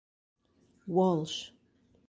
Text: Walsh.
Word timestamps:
Walsh. 0.87 1.51